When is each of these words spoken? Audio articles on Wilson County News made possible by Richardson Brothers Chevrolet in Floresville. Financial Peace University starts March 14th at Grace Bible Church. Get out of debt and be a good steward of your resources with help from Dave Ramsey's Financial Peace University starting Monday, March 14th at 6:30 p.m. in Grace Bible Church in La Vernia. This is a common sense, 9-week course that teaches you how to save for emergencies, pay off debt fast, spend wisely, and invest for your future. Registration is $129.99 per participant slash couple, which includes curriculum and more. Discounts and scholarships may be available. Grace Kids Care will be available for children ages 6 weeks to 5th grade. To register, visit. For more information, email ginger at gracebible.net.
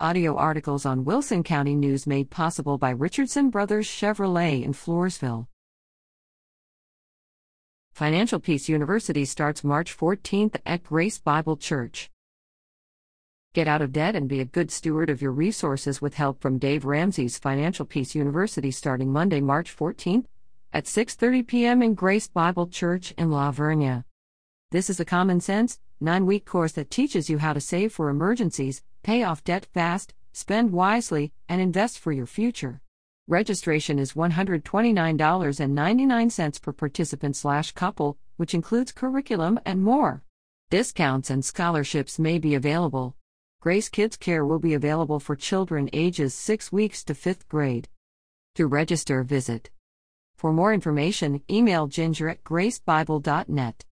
Audio 0.00 0.34
articles 0.34 0.84
on 0.84 1.04
Wilson 1.04 1.44
County 1.44 1.76
News 1.76 2.04
made 2.04 2.28
possible 2.28 2.78
by 2.78 2.90
Richardson 2.90 3.48
Brothers 3.48 3.86
Chevrolet 3.86 4.64
in 4.64 4.72
Floresville. 4.72 5.46
Financial 7.92 8.40
Peace 8.40 8.68
University 8.68 9.24
starts 9.24 9.62
March 9.62 9.96
14th 9.96 10.56
at 10.66 10.82
Grace 10.82 11.20
Bible 11.20 11.56
Church. 11.56 12.10
Get 13.52 13.68
out 13.68 13.82
of 13.82 13.92
debt 13.92 14.16
and 14.16 14.28
be 14.28 14.40
a 14.40 14.44
good 14.44 14.72
steward 14.72 15.10
of 15.10 15.22
your 15.22 15.30
resources 15.30 16.02
with 16.02 16.14
help 16.14 16.40
from 16.40 16.58
Dave 16.58 16.84
Ramsey's 16.84 17.38
Financial 17.38 17.86
Peace 17.86 18.16
University 18.16 18.72
starting 18.72 19.12
Monday, 19.12 19.40
March 19.40 19.74
14th 19.76 20.24
at 20.72 20.86
6:30 20.86 21.46
p.m. 21.46 21.82
in 21.82 21.94
Grace 21.94 22.26
Bible 22.26 22.66
Church 22.66 23.12
in 23.16 23.30
La 23.30 23.52
Vernia. 23.52 24.02
This 24.74 24.90
is 24.90 24.98
a 24.98 25.04
common 25.04 25.40
sense, 25.40 25.78
9-week 26.02 26.44
course 26.44 26.72
that 26.72 26.90
teaches 26.90 27.30
you 27.30 27.38
how 27.38 27.52
to 27.52 27.60
save 27.60 27.92
for 27.92 28.08
emergencies, 28.08 28.82
pay 29.04 29.22
off 29.22 29.44
debt 29.44 29.68
fast, 29.72 30.14
spend 30.32 30.72
wisely, 30.72 31.32
and 31.48 31.60
invest 31.60 31.96
for 31.96 32.10
your 32.10 32.26
future. 32.26 32.80
Registration 33.28 34.00
is 34.00 34.14
$129.99 34.14 36.60
per 36.60 36.72
participant 36.72 37.36
slash 37.36 37.70
couple, 37.70 38.18
which 38.36 38.52
includes 38.52 38.90
curriculum 38.90 39.60
and 39.64 39.80
more. 39.80 40.24
Discounts 40.70 41.30
and 41.30 41.44
scholarships 41.44 42.18
may 42.18 42.40
be 42.40 42.56
available. 42.56 43.14
Grace 43.60 43.88
Kids 43.88 44.16
Care 44.16 44.44
will 44.44 44.58
be 44.58 44.74
available 44.74 45.20
for 45.20 45.36
children 45.36 45.88
ages 45.92 46.34
6 46.34 46.72
weeks 46.72 47.04
to 47.04 47.14
5th 47.14 47.46
grade. 47.46 47.88
To 48.56 48.66
register, 48.66 49.22
visit. 49.22 49.70
For 50.34 50.52
more 50.52 50.74
information, 50.74 51.42
email 51.48 51.86
ginger 51.86 52.28
at 52.28 52.42
gracebible.net. 52.42 53.84